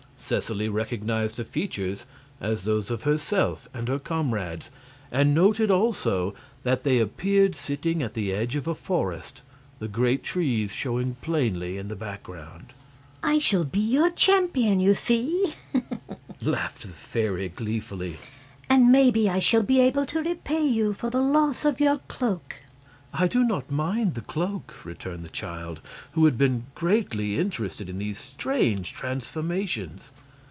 Seseley 0.31 0.69
recognized 0.69 1.35
the 1.35 1.43
features 1.43 2.05
as 2.39 2.63
those 2.63 2.89
of 2.89 3.03
herself 3.03 3.67
and 3.73 3.89
her 3.89 3.99
comrades, 3.99 4.71
and 5.11 5.35
noted 5.35 5.69
also 5.69 6.33
that 6.63 6.85
they 6.85 6.99
appeared 6.99 7.53
sitting 7.53 8.01
at 8.01 8.13
the 8.13 8.31
edge 8.31 8.55
of 8.55 8.65
a 8.65 8.73
forest, 8.73 9.41
the 9.79 9.89
great 9.89 10.23
trees 10.23 10.71
showing 10.71 11.15
plainly 11.21 11.77
in 11.77 11.89
the 11.89 11.97
background. 11.97 12.67
"I 13.21 13.39
shall 13.39 13.65
be 13.65 13.81
your 13.81 14.09
champion, 14.09 14.79
you 14.79 14.93
see," 14.93 15.53
laughed 16.41 16.83
the 16.83 16.87
fairy, 16.93 17.49
gleefully, 17.49 18.15
"and 18.69 18.89
maybe 18.89 19.29
I 19.29 19.39
shall 19.39 19.63
be 19.63 19.81
able 19.81 20.05
to 20.05 20.23
repay 20.23 20.65
you 20.65 20.93
for 20.93 21.09
the 21.09 21.19
loss 21.19 21.65
of 21.65 21.81
your 21.81 21.97
cloak." 22.07 22.55
"I 23.13 23.27
do 23.27 23.43
not 23.43 23.69
mind 23.69 24.13
the 24.13 24.21
cloak," 24.21 24.85
returned 24.85 25.25
the 25.25 25.29
child, 25.29 25.81
who 26.13 26.23
had 26.23 26.37
been 26.37 26.67
greatly 26.73 27.37
interested 27.37 27.89
in 27.89 27.97
these 27.97 28.17
strange 28.17 28.93
transformations. 28.93 30.11